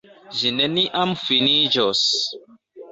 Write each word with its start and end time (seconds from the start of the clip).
Ĝi 0.37 0.51
neniam 0.61 1.15
finiĝos! 1.27 2.05